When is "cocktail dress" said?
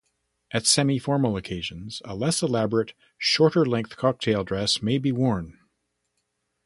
3.97-4.81